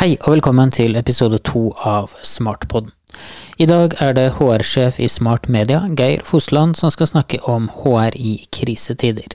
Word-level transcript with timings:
Hei 0.00 0.14
og 0.24 0.30
velkommen 0.32 0.70
til 0.72 0.94
episode 0.96 1.36
to 1.44 1.74
av 1.84 2.14
Smartpodden. 2.24 2.88
I 3.60 3.66
dag 3.68 3.92
er 4.00 4.14
det 4.16 4.30
HR-sjef 4.38 4.96
i 4.96 5.08
Smart 5.12 5.44
Media, 5.52 5.82
Geir 5.92 6.22
Fosland, 6.24 6.78
som 6.80 6.88
skal 6.88 7.10
snakke 7.10 7.36
om 7.44 7.66
HR 7.82 8.16
i 8.16 8.38
krisetider. 8.48 9.34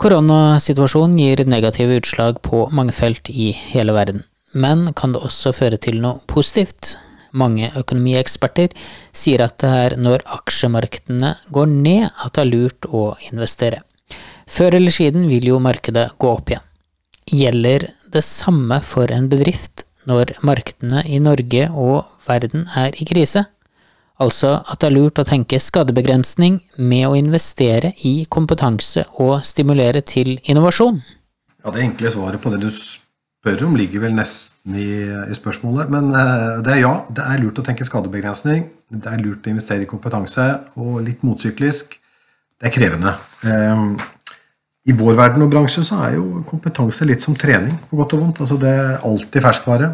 Koronasituasjonen 0.00 1.18
gir 1.20 1.42
negative 1.44 1.98
utslag 2.00 2.40
på 2.40 2.62
mange 2.72 2.94
felt 2.96 3.28
i 3.28 3.50
hele 3.74 3.92
verden, 3.92 4.24
men 4.56 4.94
kan 4.96 5.12
det 5.12 5.20
også 5.28 5.52
føre 5.52 5.76
til 5.76 6.00
noe 6.00 6.24
positivt? 6.24 6.94
Mange 7.36 7.68
økonomieksperter 7.76 8.72
sier 9.12 9.44
at 9.44 9.58
det 9.60 9.74
er 9.82 9.98
når 10.00 10.24
aksjemarkedene 10.38 11.34
går 11.52 11.68
ned 11.74 12.08
at 12.14 12.32
det 12.32 12.46
er 12.46 12.52
lurt 12.54 12.88
å 12.88 13.10
investere. 13.28 13.84
Før 14.48 14.80
eller 14.80 14.96
siden 15.02 15.28
vil 15.28 15.52
jo 15.52 15.60
markedet 15.60 16.14
gå 16.16 16.32
opp 16.32 16.48
igjen. 16.48 16.64
Gjelder 17.26 17.90
det 18.12 18.24
samme 18.24 18.80
for 18.84 19.10
en 19.12 19.28
bedrift 19.32 19.84
når 20.06 20.36
markedene 20.46 21.02
i 21.10 21.18
Norge 21.22 21.68
og 21.72 22.04
verden 22.26 22.66
er 22.78 22.94
i 22.94 23.06
krise? 23.08 23.46
Altså 24.22 24.54
at 24.64 24.80
det 24.80 24.88
er 24.88 24.94
lurt 24.94 25.20
å 25.20 25.26
tenke 25.28 25.60
skadebegrensning 25.60 26.60
med 26.80 27.04
å 27.08 27.16
investere 27.18 27.92
i 28.08 28.24
kompetanse 28.32 29.04
og 29.20 29.42
stimulere 29.44 30.00
til 30.00 30.38
innovasjon? 30.48 31.02
Ja, 31.64 31.70
Det 31.70 31.82
enkle 31.82 32.12
svaret 32.14 32.40
på 32.40 32.52
det 32.54 32.62
du 32.62 32.70
spør 32.70 33.66
om, 33.66 33.76
ligger 33.76 34.06
vel 34.06 34.16
nesten 34.16 34.78
i, 34.78 34.88
i 35.04 35.36
spørsmålet. 35.36 35.90
Men 35.92 36.10
uh, 36.14 36.62
det 36.64 36.78
er 36.78 36.82
ja, 36.86 36.94
det 37.10 37.26
er 37.26 37.42
lurt 37.42 37.60
å 37.60 37.66
tenke 37.66 37.84
skadebegrensning. 37.84 38.68
Det 38.88 39.10
er 39.10 39.20
lurt 39.20 39.46
å 39.46 39.52
investere 39.52 39.84
i 39.84 39.90
kompetanse, 39.90 40.46
og 40.80 41.02
litt 41.04 41.26
motsyklisk. 41.26 41.98
Det 42.56 42.70
er 42.70 42.72
krevende. 42.72 43.12
Um, 43.44 43.98
i 44.86 44.94
vår 44.94 45.16
verden 45.18 45.42
og 45.42 45.50
bransje 45.50 45.82
så 45.86 45.98
er 46.06 46.16
jo 46.16 46.42
kompetanse 46.46 47.06
litt 47.08 47.24
som 47.24 47.34
trening, 47.38 47.74
på 47.90 47.98
godt 47.98 48.14
og 48.14 48.22
vondt. 48.22 48.42
Altså 48.44 48.58
det 48.62 48.70
er 48.70 49.00
alltid 49.06 49.42
ferskvare. 49.42 49.88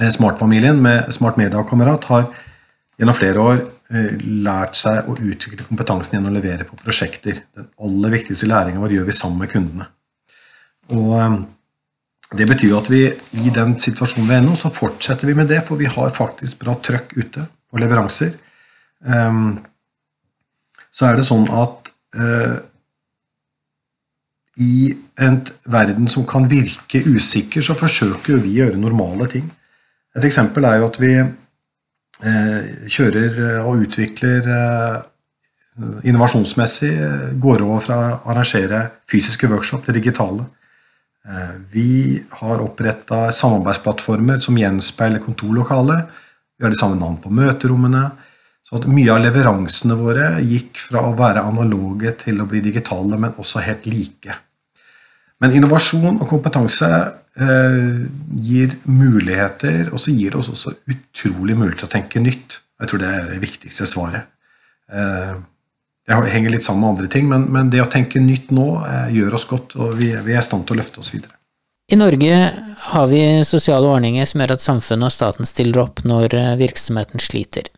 Eh, 0.00 0.10
smartfamilien 0.10 0.80
med 0.82 1.12
Smart 1.14 1.38
Media-kamerat 1.38 2.08
har 2.10 2.26
gjennom 2.98 3.16
flere 3.16 3.44
år 3.44 3.60
eh, 3.62 4.16
lært 4.42 4.74
seg 4.78 5.06
å 5.06 5.14
utvikle 5.14 5.66
kompetansen 5.68 6.16
gjennom 6.16 6.32
å 6.32 6.38
levere 6.40 6.66
på 6.66 6.78
prosjekter. 6.80 7.38
Den 7.54 7.68
aller 7.78 8.14
viktigste 8.16 8.50
læringa 8.50 8.82
vår 8.82 8.96
gjør 8.96 9.08
vi 9.08 9.16
sammen 9.20 9.44
med 9.44 9.52
kundene. 9.54 9.86
Og 10.96 11.14
eh, 11.20 11.40
Det 12.30 12.46
betyr 12.46 12.76
at 12.78 12.90
vi 12.90 13.04
i 13.10 13.50
den 13.54 13.72
situasjonen 13.82 14.28
vi 14.30 14.36
er 14.36 14.42
nå, 14.44 14.56
så 14.58 14.70
fortsetter 14.74 15.26
vi 15.26 15.34
med 15.34 15.48
det, 15.50 15.64
for 15.66 15.78
vi 15.78 15.90
har 15.90 16.12
faktisk 16.14 16.60
bra 16.62 16.76
trøkk 16.78 17.16
ute 17.16 17.46
på 17.70 17.80
leveranser. 17.82 18.36
Så 20.94 21.08
er 21.08 21.18
det 21.18 21.24
sånn 21.26 21.48
at 21.50 21.90
i 24.60 24.94
en 25.20 25.40
verden 25.64 26.08
som 26.08 26.26
kan 26.28 26.48
virke 26.50 27.00
usikker, 27.06 27.64
så 27.64 27.76
forsøker 27.78 28.40
vi 28.42 28.58
å 28.60 28.64
gjøre 28.64 28.80
normale 28.80 29.28
ting. 29.32 29.46
Et 30.16 30.26
eksempel 30.26 30.66
er 30.68 30.80
jo 30.80 30.88
at 30.90 30.98
vi 31.00 31.12
eh, 31.16 32.70
kjører 32.90 33.40
eh, 33.46 33.60
og 33.64 33.86
utvikler 33.86 34.48
eh, 34.56 34.96
innovasjonsmessig, 36.10 36.92
går 37.40 37.64
over 37.64 37.84
fra 37.84 38.00
å 38.18 38.32
arrangere 38.34 38.82
fysiske 39.08 39.48
workshop 39.48 39.86
til 39.86 39.96
digitale. 39.96 40.44
Vi 41.70 42.16
har 42.40 42.62
oppretta 42.64 43.26
samarbeidsplattformer 43.36 44.40
som 44.42 44.56
gjenspeiler 44.58 45.22
kontorlokalet. 45.22 46.08
Vi 46.58 46.64
har 46.64 46.72
de 46.72 46.78
samme 46.80 46.98
navn 46.98 47.18
på 47.22 47.32
møterommene. 47.32 48.02
Så 48.66 48.80
mye 48.88 49.14
av 49.14 49.22
leveransene 49.22 49.96
våre 50.00 50.30
gikk 50.44 50.80
fra 50.88 51.04
å 51.06 51.14
være 51.16 51.44
analoge 51.48 52.12
til 52.24 52.40
å 52.42 52.48
bli 52.50 52.60
digitale, 52.64 53.20
men 53.20 53.36
også 53.40 53.62
helt 53.64 53.86
like. 53.88 54.36
Men 55.40 55.54
innovasjon 55.56 56.18
og 56.20 56.26
kompetanse 56.28 56.88
eh, 57.40 58.02
gir 58.44 58.74
muligheter, 58.84 59.88
og 59.88 60.02
så 60.02 60.12
gir 60.12 60.34
det 60.34 60.42
oss 60.42 60.50
også 60.52 60.74
utrolig 60.92 61.56
mulighet 61.56 61.84
til 61.84 61.88
å 61.88 61.94
tenke 61.94 62.22
nytt. 62.22 62.60
Jeg 62.80 62.90
tror 62.90 63.02
det 63.02 63.14
er 63.14 63.30
det 63.30 63.40
viktigste 63.42 63.88
svaret. 63.88 64.28
Eh, 64.92 65.34
det 66.10 66.32
henger 66.32 66.52
litt 66.52 66.66
sammen 66.66 66.82
med 66.82 66.90
andre 66.94 67.10
ting, 67.12 67.28
men, 67.30 67.46
men 67.52 67.70
det 67.72 67.82
å 67.84 67.90
tenke 67.90 68.20
nytt 68.22 68.50
nå 68.54 68.68
eh, 68.84 69.12
gjør 69.16 69.36
oss 69.38 69.46
godt, 69.48 69.76
og 69.78 69.94
vi, 70.00 70.10
vi 70.24 70.34
er 70.34 70.42
i 70.42 70.44
stand 70.44 70.66
til 70.66 70.76
å 70.76 70.82
løfte 70.82 71.02
oss 71.02 71.12
videre. 71.14 71.36
I 71.90 71.98
Norge 71.98 72.34
har 72.92 73.06
vi 73.10 73.20
sosiale 73.46 73.88
ordninger 73.90 74.26
som 74.28 74.42
gjør 74.42 74.54
at 74.54 74.62
samfunnet 74.62 75.08
og 75.08 75.14
staten 75.14 75.48
stiller 75.48 75.84
opp 75.86 76.02
når 76.06 76.36
eh, 76.38 76.56
virksomheten 76.60 77.22
sliter. 77.22 77.70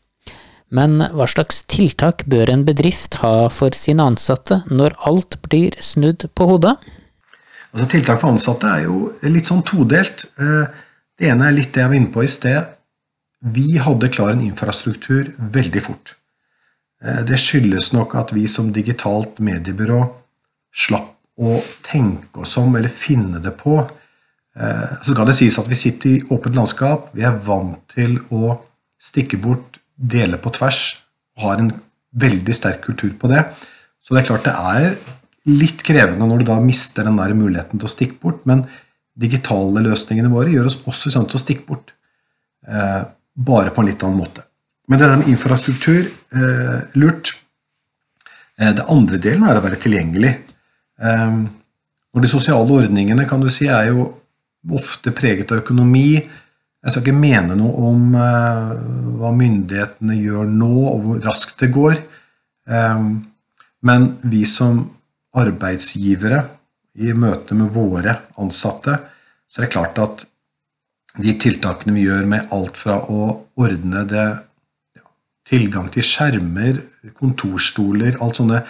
Men 0.73 0.99
hva 1.13 1.29
slags 1.29 1.63
tiltak 1.69 2.25
bør 2.33 2.51
en 2.53 2.65
bedrift 2.65 3.19
ha 3.21 3.49
for 3.53 3.77
sine 3.77 4.05
ansatte 4.09 4.63
når 4.73 4.97
alt 5.09 5.37
blir 5.45 5.77
snudd 5.85 6.27
på 6.33 6.49
hodet? 6.49 6.79
Altså 7.73 7.89
Tiltak 7.89 8.21
for 8.21 8.35
ansatte 8.35 8.69
er 8.69 8.85
jo 8.85 9.13
litt 9.33 9.49
sånn 9.49 9.65
todelt. 9.65 10.27
Eh, 10.37 10.67
det 11.19 11.31
ene 11.33 11.49
er 11.49 11.57
litt 11.57 11.73
det 11.73 11.85
jeg 11.85 11.93
var 11.93 11.99
inne 11.99 12.13
på 12.13 12.25
i 12.25 12.31
sted. 12.31 12.75
Vi 13.43 13.79
hadde 13.83 14.11
klar 14.13 14.35
en 14.35 14.45
infrastruktur 14.45 15.33
veldig 15.39 15.83
fort. 15.85 16.15
Eh, 17.03 17.23
det 17.29 17.41
skyldes 17.41 17.93
nok 17.97 18.15
at 18.21 18.35
vi 18.37 18.45
som 18.51 18.73
digitalt 18.77 19.41
mediebyrå 19.43 20.03
slapp 20.85 21.09
å 21.41 21.59
tenke 21.85 22.45
oss 22.45 22.59
om 22.61 22.77
eller 22.77 22.93
finne 22.93 23.41
det 23.43 23.55
på. 23.57 23.79
Eh, 24.53 24.93
så 25.03 25.17
kan 25.17 25.29
det 25.29 25.39
sies 25.39 25.57
at 25.59 25.71
vi 25.71 25.79
sitter 25.81 26.11
i 26.11 26.23
åpent 26.29 26.59
landskap. 26.59 27.09
Vi 27.17 27.25
er 27.25 27.41
vant 27.47 27.81
til 27.95 28.19
å 28.31 28.59
stikke 29.01 29.41
bort, 29.41 29.81
dele 29.97 30.37
på 30.41 30.53
tvers. 30.53 31.01
og 31.37 31.43
Har 31.47 31.61
en 31.63 31.73
veldig 32.13 32.55
sterk 32.55 32.83
kultur 32.85 33.13
på 33.19 33.33
det. 33.33 33.47
Så 34.03 34.15
det 34.15 34.23
er 34.23 34.29
klart 34.29 34.45
det 34.45 34.55
er 34.55 34.97
litt 35.49 35.83
krevende 35.87 36.27
når 36.29 36.43
du 36.43 36.49
da 36.53 36.59
mister 36.63 37.07
den 37.07 37.19
der 37.19 37.35
muligheten 37.35 37.81
til 37.81 37.89
å 37.89 37.93
stikke 37.93 38.21
bort. 38.23 38.45
Men 38.49 38.65
digitale 39.19 39.83
løsningene 39.85 40.31
våre 40.33 40.53
gjør 40.53 40.71
oss 40.71 40.79
også 40.87 41.11
i 41.11 41.15
stand 41.15 41.31
til 41.31 41.41
å 41.41 41.43
stikke 41.43 41.67
bort. 41.69 41.93
Eh, 42.69 43.03
bare 43.35 43.73
på 43.75 43.83
en 43.83 43.91
litt 43.91 44.03
annen 44.05 44.23
måte. 44.23 44.45
Men 44.89 45.01
det 45.01 45.09
der 45.09 45.21
med 45.21 45.31
infrastruktur 45.33 46.05
eh, 46.07 46.79
lurt. 47.01 47.35
Eh, 48.59 48.73
det 48.77 48.87
andre 48.93 49.19
delen 49.23 49.47
er 49.49 49.59
å 49.59 49.65
være 49.65 49.81
tilgjengelig. 49.83 50.33
Eh, 51.03 51.37
og 52.13 52.23
de 52.23 52.31
sosiale 52.31 52.79
ordningene 52.83 53.27
kan 53.29 53.43
du 53.43 53.51
si, 53.53 53.69
er 53.73 53.91
jo 53.91 54.11
ofte 54.71 55.15
preget 55.17 55.53
av 55.53 55.63
økonomi. 55.63 56.23
Jeg 56.83 56.93
skal 56.93 57.05
ikke 57.05 57.19
mene 57.19 57.57
noe 57.59 57.87
om 57.91 58.17
eh, 58.19 58.73
hva 59.19 59.35
myndighetene 59.35 60.19
gjør 60.19 60.51
nå, 60.51 60.73
og 60.93 61.05
hvor 61.05 61.23
raskt 61.27 61.63
det 61.63 61.73
går. 61.75 61.99
Eh, 62.71 63.07
men 63.83 64.11
vi 64.31 64.45
som 64.47 64.85
arbeidsgivere 65.39 66.43
i 67.01 67.13
møte 67.17 67.57
med 67.57 67.73
våre 67.73 68.19
ansatte, 68.41 68.99
så 69.49 69.61
er 69.61 69.67
det 69.67 69.75
klart 69.75 70.01
at 70.03 70.25
de 71.21 71.35
tiltakene 71.41 71.95
vi 71.97 72.07
gjør 72.07 72.29
med 72.29 72.53
alt 72.57 72.79
fra 72.81 72.99
å 73.01 73.29
ordne 73.61 74.07
det 74.09 74.31
Tilgang 75.43 75.89
til 75.91 76.05
skjermer, 76.07 76.77
kontorstoler, 77.19 78.15
alt 78.23 78.39
sånne 78.39 78.61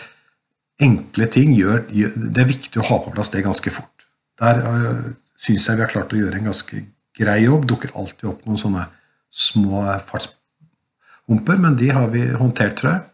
enkle 0.80 1.26
ting 1.30 1.52
gjør, 1.52 1.84
Det 1.92 2.40
er 2.40 2.48
viktig 2.48 2.80
å 2.80 2.86
ha 2.88 2.96
på 3.04 3.12
plass 3.12 3.28
det 3.30 3.44
ganske 3.44 3.70
fort. 3.70 4.06
Der 4.40 4.62
øh, 4.64 5.12
syns 5.36 5.68
jeg 5.68 5.76
vi 5.76 5.84
har 5.84 5.92
klart 5.92 6.14
å 6.14 6.18
gjøre 6.18 6.40
en 6.40 6.48
ganske 6.48 6.80
grei 7.18 7.38
jobb. 7.44 7.66
Dukker 7.68 7.92
alltid 7.94 8.24
opp 8.30 8.46
noen 8.46 8.58
sånne 8.58 8.86
små 9.28 9.84
fartshumper, 10.08 11.60
men 11.60 11.76
de 11.76 11.92
har 11.92 12.08
vi 12.14 12.24
håndtert, 12.30 12.78
tror 12.80 12.94
jeg. 12.94 13.04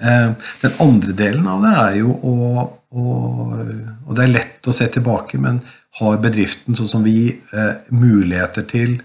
Eh, 0.00 0.32
den 0.60 0.74
andre 0.80 1.12
delen 1.16 1.46
av 1.48 1.62
det 1.64 1.72
er 1.80 1.94
jo 2.02 2.12
å, 2.12 2.34
Og 2.96 4.12
det 4.16 4.22
er 4.24 4.30
lett 4.32 4.68
å 4.68 4.72
se 4.72 4.86
tilbake, 4.88 5.36
men 5.42 5.58
har 5.98 6.20
bedriften 6.22 6.76
sånn 6.76 6.88
som 6.88 7.02
vi 7.04 7.28
eh, 7.28 7.74
muligheter 7.92 8.64
til 8.68 9.00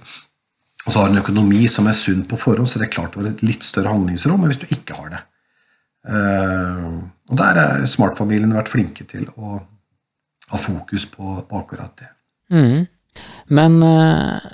og 0.81 0.94
så 0.94 1.02
har 1.03 1.12
en 1.12 1.19
økonomi 1.19 1.68
som 1.69 1.85
er 1.85 1.94
sunn 1.94 2.24
på 2.25 2.40
forhånd, 2.41 2.69
så 2.69 2.79
det 2.79 2.88
er 2.88 2.94
klart 2.96 3.13
å 3.13 3.22
være 3.22 3.35
et 3.35 3.44
litt 3.46 3.66
større 3.66 3.91
handlingsrom 3.94 4.41
enn 4.41 4.50
hvis 4.50 4.62
du 4.63 4.72
ikke 4.74 4.96
har 4.97 5.11
det. 5.14 5.20
Eh, 6.09 6.88
og 7.29 7.37
der 7.37 7.59
har 7.59 7.84
smartfamilien 7.85 8.55
vært 8.58 8.72
flinke 8.72 9.05
til 9.05 9.28
å 9.35 9.59
ha 9.59 10.61
fokus 10.61 11.05
på, 11.11 11.35
på 11.46 11.59
akkurat 11.59 11.94
det. 12.02 12.09
Mm. 12.55 12.87
Men 13.53 13.78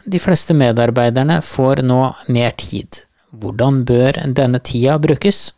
de 0.04 0.20
fleste 0.20 0.56
medarbeiderne 0.58 1.40
får 1.46 1.84
nå 1.86 2.02
mer 2.34 2.58
tid. 2.60 3.06
Hvordan 3.32 3.84
bør 3.88 4.20
denne 4.36 4.60
tida 4.60 4.98
brukes? 5.00 5.54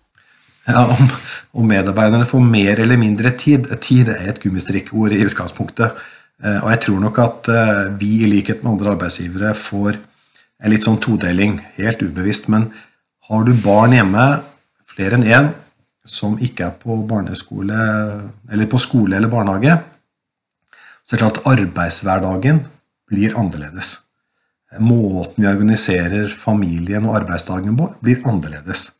Ja, 0.67 0.83
om, 0.85 1.09
om, 1.51 1.67
medarbeiderne 1.67 2.27
får 2.27 2.43
mer 2.45 2.81
eller 2.83 2.99
mindre 2.99 3.31
tid. 3.39 3.69
Tid 3.81 4.11
er 4.13 4.31
et 4.31 4.41
gummistrikkord 4.43 5.15
i 5.15 5.23
utgangspunktet. 5.25 5.97
Eh, 6.43 6.59
og 6.59 6.69
jeg 6.73 6.81
tror 6.85 6.99
nok 7.05 7.21
at 7.23 7.49
eh, 7.53 7.85
vi, 7.99 8.11
i 8.25 8.31
likhet 8.31 8.63
med 8.63 8.75
andre 8.75 8.93
arbeidsgivere, 8.95 9.55
får 9.57 9.97
en 10.59 10.73
litt 10.73 10.85
sånn 10.85 10.99
todeling, 11.01 11.59
helt 11.79 12.03
ubevisst. 12.03 12.51
Men 12.51 12.69
har 13.29 13.47
du 13.47 13.53
barn 13.63 13.95
hjemme, 13.95 14.27
flere 14.89 15.19
enn 15.19 15.27
én, 15.27 15.49
som 16.09 16.37
ikke 16.41 16.67
er 16.67 16.75
på 16.81 16.95
barneskole 17.07 17.79
eller 18.49 18.69
på 18.69 18.79
skole 18.81 19.17
eller 19.17 19.31
barnehage, 19.31 19.75
så 21.05 21.15
er 21.15 21.17
det 21.17 21.23
klart 21.23 21.39
at 21.41 21.49
arbeidshverdagen 21.53 22.63
blir 23.09 23.35
annerledes. 23.37 23.97
Måten 24.77 25.43
vi 25.43 25.49
organiserer 25.49 26.29
familien 26.29 27.07
og 27.09 27.15
arbeidsdagen 27.23 27.77
på, 27.77 27.87
blir 28.05 28.21
annerledes. 28.29 28.91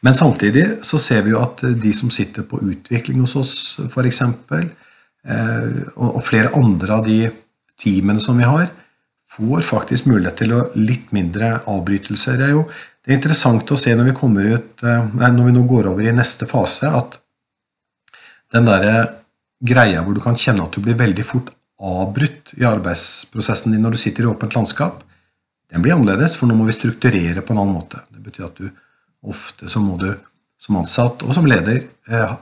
Men 0.00 0.16
samtidig 0.16 0.66
så 0.86 0.98
ser 0.98 1.24
vi 1.26 1.34
jo 1.34 1.42
at 1.42 1.62
de 1.82 1.92
som 1.96 2.12
sitter 2.12 2.46
på 2.48 2.60
utvikling 2.64 3.20
hos 3.24 3.36
oss, 3.36 3.54
f.eks., 3.84 4.22
eh, 4.24 5.80
og 5.96 6.22
flere 6.24 6.54
andre 6.56 6.96
av 6.96 7.08
de 7.08 7.22
teamene 7.80 8.22
som 8.22 8.38
vi 8.40 8.48
har, 8.48 8.70
får 9.30 9.62
faktisk 9.62 10.08
mulighet 10.10 10.40
til 10.42 10.54
å 10.56 10.64
litt 10.80 11.12
mindre 11.14 11.60
avbrytelser. 11.70 12.40
Det 12.40 12.48
er 12.48 12.56
jo 12.56 12.64
det 13.00 13.14
er 13.14 13.16
interessant 13.16 13.70
å 13.72 13.78
se 13.80 13.92
når 13.96 14.10
vi 14.10 14.52
ut, 14.52 14.82
nei, 14.84 15.30
når 15.32 15.46
vi 15.46 15.54
nå 15.56 15.62
går 15.68 15.88
over 15.88 16.04
i 16.04 16.12
neste 16.12 16.48
fase, 16.48 16.90
at 16.90 17.16
den 18.52 18.66
derre 18.68 18.96
greia 19.60 20.02
hvor 20.04 20.16
du 20.16 20.20
kan 20.20 20.36
kjenne 20.36 20.66
at 20.66 20.76
du 20.76 20.82
blir 20.84 20.98
veldig 20.98 21.24
fort 21.24 21.48
avbrutt 21.80 22.52
i 22.58 22.66
arbeidsprosessen 22.68 23.72
din 23.72 23.80
når 23.84 23.96
du 23.96 24.02
sitter 24.02 24.26
i 24.26 24.30
åpent 24.30 24.56
landskap, 24.56 25.00
den 25.70 25.84
blir 25.84 25.94
annerledes, 25.94 26.34
for 26.36 26.50
nå 26.50 26.56
må 26.58 26.66
vi 26.68 26.76
strukturere 26.76 27.44
på 27.46 27.54
en 27.54 27.62
annen 27.62 27.76
måte. 27.78 28.02
Det 28.10 28.20
betyr 28.24 28.48
at 28.48 28.60
du 28.60 28.68
ofte 29.26 29.68
så 29.68 29.82
må 29.82 29.96
du 30.00 30.10
som 30.60 30.78
ansatt 30.80 31.24
og 31.24 31.34
som 31.36 31.48
leder 31.48 31.82
eh, 32.10 32.36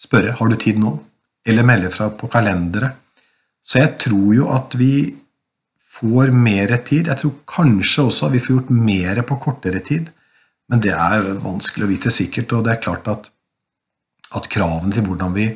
spørre 0.00 0.34
har 0.38 0.50
du 0.50 0.58
tid 0.60 0.80
nå, 0.80 0.94
eller 1.46 1.66
melde 1.66 1.90
fra 1.94 2.10
på 2.14 2.28
kalenderet. 2.30 2.96
Så 3.60 3.82
jeg 3.82 3.96
tror 4.00 4.30
jo 4.34 4.48
at 4.54 4.74
vi 4.78 4.94
får 6.00 6.32
mer 6.32 6.72
tid. 6.86 7.10
Jeg 7.10 7.20
tror 7.20 7.34
kanskje 7.48 8.06
også 8.08 8.30
vi 8.32 8.40
får 8.42 8.56
gjort 8.56 8.70
mer 8.72 9.20
på 9.28 9.36
kortere 9.42 9.82
tid, 9.84 10.08
men 10.70 10.82
det 10.82 10.94
er 10.94 11.34
vanskelig 11.42 11.86
å 11.86 11.90
vite 11.90 12.12
sikkert. 12.14 12.54
Og 12.56 12.64
det 12.64 12.74
er 12.74 12.82
klart 12.82 13.10
at, 13.12 13.28
at 14.38 14.48
kravene 14.52 14.94
til 14.96 15.06
hvordan 15.08 15.36
vi 15.36 15.50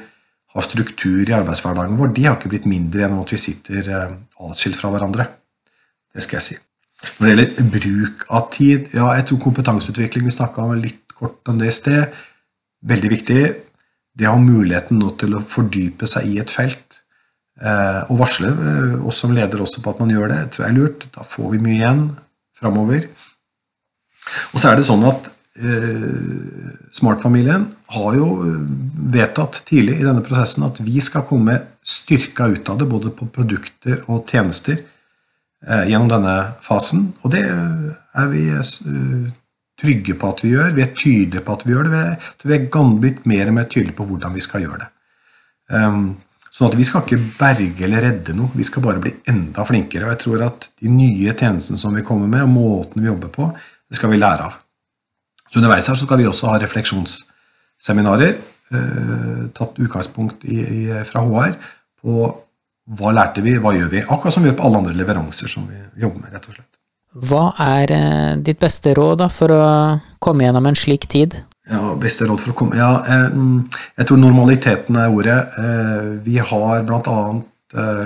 har 0.55 0.67
struktur 0.67 1.25
i 1.25 1.35
arbeidshverdagen 1.35 1.97
vår, 1.99 2.13
de 2.15 2.29
har 2.29 2.37
ikke 2.39 2.53
blitt 2.53 2.69
mindre 2.71 3.03
gjennom 3.03 3.25
at 3.25 3.33
vi 3.35 3.41
sitter 3.43 3.91
eh, 3.91 4.15
atskilt 4.47 4.79
fra 4.79 4.93
hverandre. 4.95 5.27
Det 6.15 6.23
skal 6.23 6.39
jeg 6.39 6.47
si. 6.47 6.61
Når 7.19 7.27
det 7.27 7.33
gjelder 7.33 7.71
bruk 7.75 8.25
av 8.31 8.49
tid, 8.55 8.89
ja, 8.97 9.09
jeg 9.19 9.29
tror 9.29 9.43
kompetanseutvikling 9.45 10.27
Vi 10.27 10.35
snakka 10.35 10.67
litt 10.79 11.15
kort 11.15 11.51
om 11.51 11.61
det 11.61 11.71
i 11.71 11.77
sted. 11.77 12.19
Veldig 12.85 13.11
viktig. 13.13 13.43
Det 14.15 14.29
å 14.29 14.37
ha 14.37 14.41
muligheten 14.41 15.01
nå 15.01 15.13
til 15.19 15.37
å 15.37 15.43
fordype 15.43 16.09
seg 16.11 16.31
i 16.31 16.41
et 16.43 16.53
felt. 16.53 17.01
Eh, 17.63 18.01
og 18.11 18.19
varsle 18.19 18.51
eh, 18.51 18.97
oss 19.07 19.21
som 19.23 19.35
leder 19.35 19.63
også 19.63 19.83
på 19.83 19.93
at 19.95 20.01
man 20.03 20.11
gjør 20.11 20.33
det, 20.33 20.41
tror 20.55 20.67
jeg 20.67 20.73
er 20.73 20.79
lurt. 20.79 21.07
Da 21.15 21.27
får 21.27 21.53
vi 21.55 21.63
mye 21.63 21.79
igjen 21.79 22.05
framover. 22.59 23.07
Og 24.53 24.59
så 24.59 24.71
er 24.71 24.79
det 24.79 24.87
sånn 24.89 25.05
at 25.07 25.31
eh, 25.61 26.73
Smart-familien 26.95 27.69
har 27.95 28.19
jo 28.19 28.29
vedtatt 29.15 29.61
tidlig 29.69 30.01
i 30.01 30.07
denne 30.07 30.23
prosessen 30.27 30.67
at 30.67 30.81
vi 30.83 31.03
skal 31.03 31.27
komme 31.29 31.61
styrka 31.85 32.49
ut 32.55 32.71
av 32.71 32.81
det, 32.81 32.91
både 32.91 33.13
på 33.15 33.29
produkter 33.35 34.03
og 34.07 34.27
tjenester 34.31 34.83
gjennom 35.65 36.11
denne 36.11 36.35
fasen. 36.65 37.09
Og 37.25 37.33
det 37.33 37.45
er 37.49 38.31
vi 38.31 38.45
eh, 38.53 39.31
trygge 39.81 40.17
på 40.19 40.31
at 40.31 40.43
vi 40.45 40.53
gjør. 40.55 40.75
Vi 40.77 40.85
er 40.85 40.93
tydelige 40.97 41.45
på 41.45 41.57
at 41.57 41.65
vi 41.67 41.75
gjør 41.75 41.91
det. 41.91 42.05
Vi 42.45 42.57
er, 42.59 42.69
blitt 43.01 43.25
mer 43.27 43.51
og 43.51 43.57
mer 43.59 43.69
tydelige 43.71 43.97
på 43.99 44.07
hvordan 44.09 44.37
vi 44.37 44.45
skal 44.45 44.65
gjøre 44.65 44.85
det. 44.85 44.91
Um, 45.75 46.17
sånn 46.53 46.69
at 46.69 46.77
vi 46.79 46.87
skal 46.87 47.03
ikke 47.03 47.23
berge 47.39 47.87
eller 47.87 48.05
redde 48.05 48.35
noe, 48.37 48.53
vi 48.55 48.67
skal 48.67 48.85
bare 48.85 49.01
bli 49.03 49.15
enda 49.31 49.65
flinkere. 49.67 50.07
Og 50.07 50.15
jeg 50.15 50.23
tror 50.23 50.47
at 50.51 50.69
de 50.79 50.93
nye 50.93 51.35
tjenestene 51.35 51.81
som 51.81 51.97
vi 51.97 52.05
kommer 52.07 52.31
med, 52.31 52.45
og 52.47 52.53
måten 52.55 53.03
vi 53.03 53.11
jobber 53.11 53.33
på, 53.35 53.49
det 53.91 53.99
skal 53.99 54.13
vi 54.13 54.21
lære 54.21 54.51
av. 54.51 54.61
Så 55.49 55.61
underveis 55.61 55.89
her 55.91 55.99
så 55.99 56.07
skal 56.07 56.21
vi 56.21 56.29
også 56.29 56.51
ha 56.51 56.59
refleksjonsseminarer, 56.63 58.39
tatt 59.55 59.77
utgangspunkt 59.79 60.47
i, 60.51 60.57
i, 60.63 60.79
fra 61.07 61.23
HR, 61.23 61.53
på 62.03 62.25
hva 62.85 63.15
lærte 63.17 63.41
vi, 63.45 63.57
hva 63.57 63.73
gjør 63.73 63.91
vi? 63.93 64.03
Akkurat 64.05 64.35
som 64.35 64.45
vi 64.45 64.51
gjør 64.51 64.59
på 64.59 64.69
alle 64.69 64.83
andre 64.83 64.97
leveranser 64.99 65.49
som 65.49 65.65
vi 65.71 65.79
jobber 66.03 66.21
med. 66.21 66.35
rett 66.35 66.49
og 66.51 66.57
slett. 66.59 66.71
Hva 67.15 67.45
er 67.63 67.93
eh, 67.95 68.37
ditt 68.43 68.61
beste 68.61 68.93
råd 68.97 69.23
da, 69.23 69.31
for 69.33 69.55
å 69.55 69.65
komme 70.23 70.45
gjennom 70.45 70.67
en 70.69 70.79
slik 70.79 71.07
tid? 71.11 71.37
Ja, 71.71 71.95
beste 71.97 72.27
råd 72.29 72.43
for 72.43 72.53
å 72.53 72.57
komme 72.59 72.77
Ja, 72.77 72.91
eh, 73.09 73.39
jeg 74.01 74.09
tror 74.09 74.21
normaliteten 74.21 74.99
er 75.01 75.15
ordet. 75.15 75.39
Eh, 75.59 76.13
vi 76.27 76.39
har 76.43 76.87
bl.a. 76.87 77.19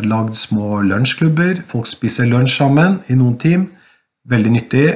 Lagd 0.00 0.36
små 0.38 0.78
lunsjklubber. 0.86 1.58
Folk 1.68 1.88
spiser 1.90 2.24
lunsj 2.24 2.54
sammen 2.62 3.02
i 3.12 3.16
noen 3.18 3.34
team. 3.42 3.66
Veldig 4.24 4.52
nyttig. 4.54 4.86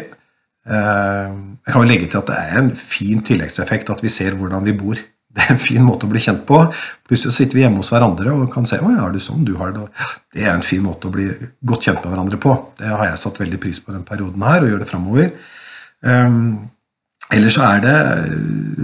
Jeg 0.65 1.75
kan 1.75 1.83
jo 1.83 1.89
legge 1.91 2.07
til 2.09 2.21
at 2.23 2.31
det 2.31 2.39
er 2.39 2.61
en 2.61 2.71
fin 2.79 3.21
tilleggseffekt 3.27 3.91
at 3.93 4.01
vi 4.01 4.09
ser 4.15 4.39
hvordan 4.39 4.65
vi 4.65 4.73
bor 4.79 5.03
det 5.33 5.47
er 5.47 5.55
en 5.55 5.61
fin 5.61 5.85
måte 5.85 6.05
å 6.05 6.11
bli 6.11 6.21
kjent 6.21 6.43
på. 6.49 6.59
Plutselig 7.09 7.33
sitter 7.37 7.57
vi 7.57 7.63
hjemme 7.65 7.81
hos 7.81 7.89
hverandre 7.93 8.35
og 8.35 8.51
kan 8.53 8.67
se 8.69 8.77
å 8.83 8.91
ja, 8.93 9.07
er 9.07 9.15
du 9.15 9.23
sånn 9.23 9.47
du 9.49 9.55
har 9.57 9.73
det. 9.73 9.87
Det 10.35 10.45
er 10.45 10.53
en 10.53 10.67
fin 10.67 10.83
måte 10.85 11.09
å 11.09 11.15
bli 11.15 11.31
godt 11.69 11.89
kjent 11.89 12.03
med 12.03 12.13
hverandre 12.13 12.41
på. 12.43 12.53
Det 12.81 12.91
har 12.91 13.07
jeg 13.09 13.21
satt 13.23 13.41
veldig 13.41 13.61
pris 13.63 13.81
på 13.81 13.95
den 13.95 14.05
perioden 14.09 14.45
her, 14.45 14.61
og 14.61 14.73
gjør 14.73 14.83
det 14.83 14.91
framover. 14.91 15.31
Um, 16.05 16.37
ellers 17.33 17.57
så 17.57 17.65
er 17.71 17.81
det 17.87 17.97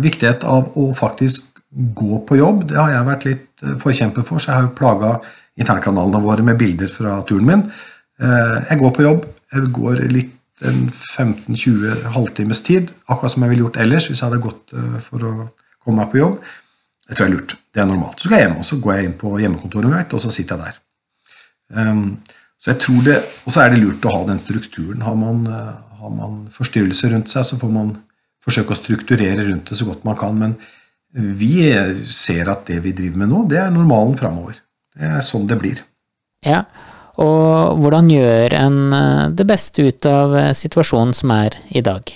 viktighet 0.08 0.48
av 0.48 0.72
å 0.80 0.88
faktisk 0.96 1.52
gå 1.68 2.22
på 2.24 2.40
jobb. 2.40 2.64
Det 2.72 2.80
har 2.80 2.94
jeg 2.94 3.08
vært 3.10 3.28
litt 3.28 3.66
eh, 3.66 3.76
forkjemper 3.82 4.24
for, 4.24 4.40
så 4.40 4.48
jeg 4.48 4.56
har 4.56 4.64
jo 4.64 4.74
plaga 4.78 5.12
internkanalene 5.60 6.24
våre 6.24 6.46
med 6.46 6.56
bilder 6.56 6.88
fra 6.88 7.18
turen 7.28 7.48
min. 7.50 7.68
Uh, 8.24 8.64
jeg 8.70 8.80
går 8.80 8.96
på 8.96 9.04
jobb. 9.04 9.28
Jeg 9.52 9.68
går 9.76 10.04
litt 10.16 10.64
en 10.64 10.86
15-20 10.88 12.08
halvtimes 12.16 12.64
tid, 12.64 12.88
akkurat 13.06 13.36
som 13.36 13.44
jeg 13.44 13.52
ville 13.52 13.68
gjort 13.68 13.82
ellers 13.84 14.08
hvis 14.08 14.22
jeg 14.22 14.26
hadde 14.26 14.40
gått 14.42 14.72
for 15.04 15.22
å 15.28 15.34
komme 15.88 16.04
meg 16.04 16.12
på 16.12 16.20
jobb. 16.20 16.38
Det 17.08 17.16
tror 17.16 17.24
jeg 17.24 17.32
er 17.32 17.36
lurt. 17.38 17.54
Det 17.72 17.82
er 17.82 17.88
normalt. 17.88 18.20
Så 18.20 18.28
skal 18.28 18.36
jeg 18.36 18.46
hjem, 18.46 18.58
og 18.60 18.68
så 18.68 18.80
går 18.84 18.94
jeg 18.94 19.08
inn 19.08 19.18
på 19.20 19.32
hjemmekontoret 19.40 19.92
mitt, 19.92 20.14
og 20.14 20.22
så 20.22 20.32
sitter 20.34 20.58
jeg 20.58 20.66
der. 20.66 20.82
Um, 21.78 22.02
så 22.58 22.72
jeg 22.72 22.80
tror 22.82 23.02
det, 23.06 23.16
Og 23.46 23.52
så 23.54 23.62
er 23.62 23.70
det 23.72 23.80
lurt 23.80 24.06
å 24.08 24.12
ha 24.12 24.20
den 24.28 24.40
strukturen. 24.42 25.04
Har 25.06 25.16
man, 25.16 25.46
uh, 25.48 25.98
har 26.00 26.12
man 26.12 26.40
forstyrrelser 26.52 27.14
rundt 27.14 27.32
seg, 27.32 27.46
så 27.48 27.58
får 27.60 27.72
man 27.72 27.94
forsøke 28.44 28.74
å 28.74 28.78
strukturere 28.78 29.46
rundt 29.48 29.70
det 29.70 29.78
så 29.78 29.88
godt 29.88 30.04
man 30.08 30.18
kan. 30.18 30.36
Men 30.38 30.56
vi 31.12 31.72
ser 32.08 32.50
at 32.52 32.66
det 32.68 32.82
vi 32.84 32.92
driver 32.96 33.24
med 33.24 33.32
nå, 33.32 33.42
det 33.50 33.60
er 33.62 33.72
normalen 33.72 34.16
framover. 34.18 34.60
Det 34.94 35.08
er 35.08 35.24
sånn 35.24 35.48
det 35.48 35.58
blir. 35.60 35.80
Ja, 36.46 36.62
og 37.18 37.80
hvordan 37.82 38.10
gjør 38.12 38.54
en 38.54 38.78
eh, 38.94 39.24
det 39.34 39.46
beste 39.48 39.88
ut 39.88 40.06
av 40.06 40.36
eh, 40.38 40.54
situasjonen 40.54 41.16
som 41.16 41.32
er 41.34 41.56
i 41.74 41.82
dag? 41.82 42.12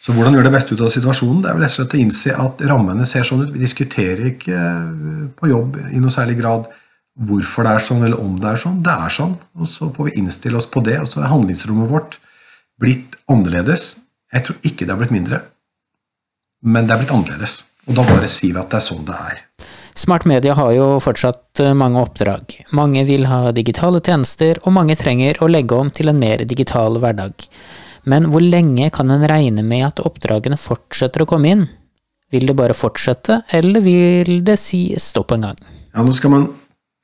Så 0.00 0.14
hvordan 0.16 0.32
gjøre 0.32 0.48
det 0.48 0.54
beste 0.54 0.74
ut 0.76 0.82
av 0.84 0.92
situasjonen? 0.92 1.42
Det 1.44 1.50
er 1.50 1.56
vel 1.56 1.64
rett 1.66 1.74
og 1.74 1.76
slett 1.76 1.96
å 1.96 2.00
innse 2.00 2.36
at 2.44 2.62
rammene 2.70 3.06
ser 3.08 3.26
sånn 3.28 3.42
ut. 3.44 3.50
Vi 3.52 3.60
diskuterer 3.60 4.30
ikke 4.30 4.56
eh, 4.56 5.24
på 5.36 5.50
jobb 5.50 5.76
i 5.90 6.00
noe 6.00 6.12
særlig 6.14 6.38
grad 6.40 6.70
hvorfor 7.20 7.66
det 7.66 7.74
er 7.74 7.84
sånn, 7.84 8.04
eller 8.06 8.22
om 8.22 8.38
det 8.40 8.48
er 8.48 8.60
sånn. 8.62 8.78
Det 8.86 8.94
er 8.94 9.12
sånn, 9.12 9.34
og 9.58 9.68
så 9.68 9.90
får 9.92 10.08
vi 10.08 10.14
innstille 10.22 10.56
oss 10.56 10.68
på 10.70 10.80
det. 10.86 10.96
Og 11.02 11.10
så 11.10 11.20
er 11.20 11.32
handlingsrommet 11.32 11.90
vårt 11.90 12.16
blitt 12.80 13.18
annerledes. 13.28 13.98
Jeg 14.32 14.46
tror 14.46 14.70
ikke 14.70 14.86
det 14.86 14.94
har 14.94 15.02
blitt 15.02 15.12
mindre, 15.12 15.42
men 16.64 16.88
det 16.88 16.94
er 16.94 17.02
blitt 17.02 17.12
annerledes. 17.12 17.60
Og 17.90 17.96
da 17.98 18.06
bare 18.06 18.28
sier 18.30 18.54
vi 18.54 18.62
at 18.62 18.72
det 18.72 18.78
er 18.80 18.86
sånn 18.86 19.04
det 19.08 19.18
er. 19.18 19.44
Smart 20.00 20.24
Media 20.28 20.54
har 20.56 20.72
jo 20.72 20.86
fortsatt 21.02 21.60
eh, 21.60 21.76
mange 21.76 22.00
oppdrag. 22.00 22.56
Mange 22.76 23.04
vil 23.08 23.26
ha 23.28 23.50
digitale 23.52 24.00
tjenester, 24.00 24.62
og 24.64 24.72
mange 24.78 24.96
trenger 24.96 25.42
å 25.42 25.50
legge 25.50 25.76
om 25.76 25.92
til 25.92 26.08
en 26.08 26.20
mer 26.20 26.44
digital 26.48 26.96
hverdag. 27.02 27.48
Men 28.08 28.30
hvor 28.32 28.42
lenge 28.44 28.88
kan 28.94 29.10
en 29.12 29.26
regne 29.28 29.64
med 29.66 29.86
at 29.90 30.02
oppdragene 30.04 30.58
fortsetter 30.60 31.24
å 31.24 31.28
komme 31.28 31.52
inn? 31.52 31.66
Vil 32.30 32.46
det 32.46 32.56
bare 32.56 32.76
fortsette, 32.78 33.40
eller 33.56 33.82
vil 33.82 34.38
det 34.46 34.56
si 34.62 34.84
stopp 35.02 35.34
en 35.34 35.48
gang? 35.48 35.58
Ja, 35.90 36.04
Nå 36.06 36.14
skal 36.14 36.32
man 36.32 36.46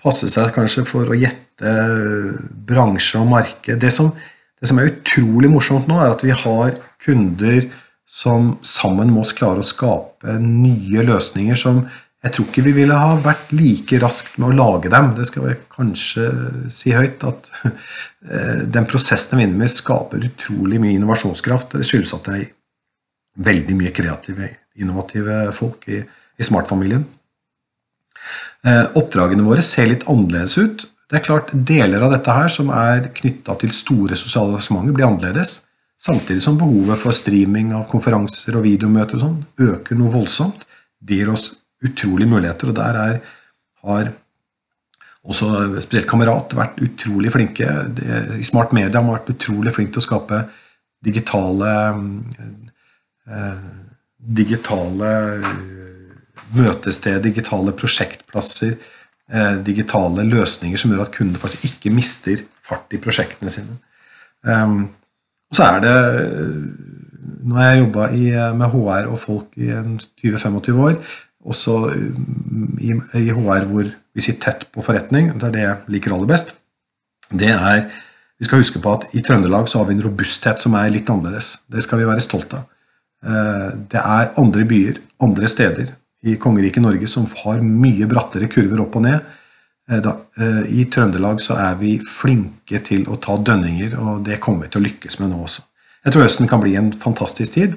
passe 0.03 0.29
seg 0.31 0.53
kanskje 0.55 0.87
for 0.87 1.11
å 1.11 1.19
gjette 1.19 1.73
bransje 2.69 3.19
og 3.19 3.31
marked. 3.33 3.81
Det 3.83 3.91
som, 3.95 4.13
det 4.61 4.71
som 4.71 4.79
er 4.79 4.93
utrolig 4.93 5.51
morsomt 5.51 5.91
nå, 5.91 5.99
er 5.99 6.15
at 6.15 6.23
vi 6.25 6.35
har 6.37 6.77
kunder 7.03 7.67
som 8.07 8.55
sammen 8.63 9.11
med 9.11 9.25
oss 9.25 9.35
klarer 9.35 9.65
å 9.65 9.67
skape 9.67 10.39
nye 10.39 11.03
løsninger 11.09 11.59
som 11.59 11.83
jeg 12.25 12.33
tror 12.33 12.47
ikke 12.49 12.65
vi 12.65 12.75
ville 12.79 12.97
ha 12.97 13.17
vært 13.23 13.51
like 13.55 13.99
raskt 14.03 14.39
med 14.41 14.51
å 14.51 14.57
lage 14.57 14.91
dem. 14.91 15.13
Det 15.15 15.27
skal 15.29 15.45
vi 15.47 15.57
kanskje 15.73 16.25
si 16.73 16.95
høyt. 16.97 17.23
At 17.29 17.51
eh, 17.69 18.63
den 18.73 18.89
prosessen 18.89 19.37
vi 19.39 19.45
er 19.45 19.51
inne 19.51 19.61
med, 19.61 19.73
skaper 19.73 20.25
utrolig 20.27 20.81
mye 20.83 20.97
innovasjonskraft. 20.97 21.77
Det 21.77 21.87
skyldes 21.87 22.15
at 22.17 22.31
det 22.31 22.39
er 22.39 22.47
veldig 23.47 23.77
mye 23.79 23.93
kreative, 23.95 24.49
innovative 24.81 25.45
folk 25.55 25.85
i, 25.93 26.01
i 26.03 26.47
Smart-familien. 26.47 27.05
Eh, 28.67 28.85
oppdragene 28.99 29.45
våre 29.47 29.63
ser 29.63 29.91
litt 29.93 30.07
annerledes 30.11 30.57
ut. 30.59 30.87
Det 31.07 31.21
er 31.21 31.27
klart 31.29 31.53
Deler 31.53 32.03
av 32.03 32.17
dette 32.17 32.35
her 32.35 32.51
som 32.51 32.73
er 32.75 33.13
knytta 33.15 33.55
til 33.61 33.75
store 33.75 34.19
sosiale 34.19 34.57
arrangementer, 34.57 34.97
blir 34.97 35.07
annerledes. 35.07 35.61
Samtidig 36.03 36.43
som 36.45 36.59
behovet 36.59 36.99
for 37.01 37.15
streaming 37.17 37.71
av 37.77 37.87
konferanser 37.93 38.59
og 38.59 38.67
videomøter 38.67 39.21
og 39.21 39.23
sånn 39.23 39.39
øker 39.69 40.01
noe 40.01 40.13
voldsomt. 40.17 40.67
Det 40.99 41.21
gir 41.21 41.31
oss 41.33 41.53
utrolige 41.85 42.31
muligheter, 42.31 42.71
og 42.71 42.77
der 42.79 43.01
er, 43.01 43.19
har 43.85 44.13
også 45.27 45.51
spesielt 45.83 46.09
Kamerat 46.09 46.55
vært 46.57 46.79
utrolig 46.83 47.33
flinke. 47.35 47.67
I 48.39 48.47
Smart 48.47 48.73
Media 48.77 49.03
har 49.03 49.17
vært 49.19 49.33
utrolig 49.35 49.75
flinke 49.75 49.97
til 49.97 50.05
å 50.05 50.07
skape 50.07 50.43
digitale 51.07 51.73
eh, 53.27 53.65
digitale 54.17 55.11
møtested, 56.57 57.21
digitale 57.23 57.75
prosjektplasser, 57.77 58.77
eh, 59.31 59.55
digitale 59.67 60.25
løsninger 60.27 60.81
som 60.81 60.93
gjør 60.93 61.07
at 61.07 61.15
kundene 61.15 61.43
faktisk 61.43 61.69
ikke 61.71 61.95
mister 61.95 62.43
fart 62.67 62.95
i 62.95 63.03
prosjektene 63.03 63.53
sine. 63.53 63.79
Um, 64.47 64.89
og 65.51 65.59
så 65.59 65.71
er 65.73 65.81
det 65.83 65.97
Nå 67.47 67.55
har 67.59 67.73
jeg 67.73 67.81
jobba 67.81 68.05
med 68.59 68.71
HR 68.73 69.09
og 69.11 69.19
folk 69.23 69.55
i 69.59 69.69
20-25 69.71 70.79
år 70.83 70.97
også 71.47 71.77
um, 71.93 72.77
i, 72.83 72.95
i 73.19 73.31
HR 73.31 73.69
hvor 73.71 73.89
vi 73.89 74.25
sitter 74.25 74.43
tett 74.51 74.67
på 74.73 74.85
forretning. 74.85 75.33
Det 75.37 75.49
er 75.49 75.55
det 75.55 75.65
jeg 75.65 75.97
liker 75.97 76.17
aller 76.17 76.31
best. 76.31 76.55
det 77.31 77.53
er 77.55 77.87
Vi 78.39 78.45
skal 78.45 78.61
huske 78.61 78.81
på 78.83 78.93
at 78.93 79.07
i 79.17 79.23
Trøndelag 79.25 79.69
så 79.69 79.79
har 79.79 79.87
vi 79.89 79.95
en 79.97 80.05
robusthet 80.05 80.61
som 80.61 80.75
er 80.77 80.91
litt 80.93 81.09
annerledes. 81.09 81.57
Det 81.73 81.83
skal 81.83 82.03
vi 82.03 82.09
være 82.09 82.21
stolt 82.21 82.53
av. 82.53 82.67
Eh, 83.25 83.71
det 83.93 84.03
er 84.03 84.35
andre 84.37 84.65
byer, 84.69 85.01
andre 85.25 85.49
steder 85.49 85.95
i 86.27 86.37
kongeriket 86.37 86.85
Norge 86.85 87.09
som 87.09 87.27
har 87.45 87.63
mye 87.65 88.09
brattere 88.11 88.49
kurver 88.53 88.83
opp 88.85 88.99
og 88.99 89.07
ned. 89.07 89.25
Eh, 89.91 90.11
eh, 90.43 90.63
I 90.81 90.85
Trøndelag 90.93 91.41
så 91.41 91.57
er 91.57 91.79
vi 91.81 91.97
flinke 91.99 92.83
til 92.85 93.07
å 93.09 93.17
ta 93.17 93.39
dønninger, 93.39 93.97
og 93.99 94.25
det 94.27 94.41
kommer 94.43 94.67
vi 94.67 94.75
til 94.75 94.83
å 94.83 94.87
lykkes 94.89 95.21
med 95.23 95.33
nå 95.33 95.43
også. 95.47 95.65
Jeg 96.05 96.15
tror 96.15 96.27
høsten 96.27 96.51
kan 96.51 96.63
bli 96.63 96.77
en 96.79 96.93
fantastisk 96.93 97.57
tid, 97.57 97.77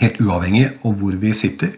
helt 0.00 0.20
uavhengig 0.20 0.66
av 0.84 0.96
hvor 1.00 1.14
vi 1.20 1.32
sitter. 1.36 1.76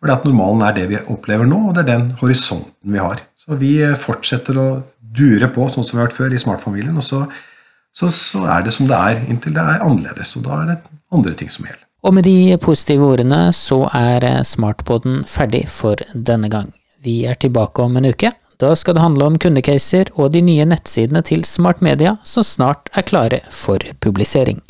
For 0.00 0.12
at 0.14 0.24
normalen 0.24 0.64
er 0.64 0.76
det 0.76 0.86
vi 0.88 1.00
opplever 1.12 1.48
nå, 1.48 1.58
og 1.68 1.76
det 1.76 1.84
er 1.84 1.90
den 1.92 2.08
horisonten 2.20 2.94
vi 2.94 3.02
har. 3.02 3.20
Så 3.36 3.58
vi 3.60 3.74
fortsetter 4.00 4.56
å 4.56 4.68
dure 5.00 5.50
på 5.52 5.68
sånn 5.68 5.84
som 5.84 5.98
vi 5.98 6.00
har 6.00 6.08
vært 6.08 6.16
før 6.16 6.32
i 6.32 6.40
smartfamilien, 6.40 6.96
og 6.96 7.04
så, 7.04 7.20
så, 7.92 8.08
så, 8.08 8.46
er 8.48 8.64
det 8.64 8.72
som 8.76 8.88
det 8.88 8.96
er 8.96 9.22
inntil 9.28 9.56
det 9.56 9.64
er 9.64 9.84
annerledes. 9.84 10.32
Og 10.40 10.46
da 10.48 10.62
er 10.62 10.72
det 10.72 10.78
andre 11.12 11.36
ting 11.36 11.52
som 11.52 11.68
gjelder. 11.68 11.84
Og 12.00 12.16
med 12.16 12.24
de 12.24 12.56
positive 12.62 13.04
ordene 13.04 13.42
så 13.52 13.82
er 13.92 14.24
smartboden 14.48 15.20
ferdig 15.28 15.66
for 15.68 16.00
denne 16.14 16.48
gang. 16.52 16.70
Vi 17.04 17.26
er 17.28 17.36
tilbake 17.36 17.84
om 17.84 17.98
en 18.00 18.08
uke. 18.08 18.32
Da 18.60 18.72
skal 18.76 18.96
det 18.96 19.04
handle 19.04 19.28
om 19.28 19.36
kundecaser 19.40 20.12
og 20.16 20.32
de 20.32 20.40
nye 20.44 20.66
nettsidene 20.68 21.22
til 21.24 21.44
Smart 21.48 21.80
Media 21.84 22.16
som 22.24 22.44
snart 22.44 22.88
er 22.96 23.04
klare 23.08 23.40
for 23.52 23.84
publisering. 24.04 24.60